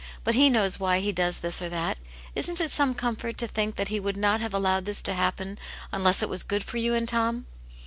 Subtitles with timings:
[0.23, 1.99] But He knows why He does this or that.
[2.33, 5.59] Isn't it some comfort to think that He would not have allowed this to happen
[5.91, 7.45] unless it was good for you and Tom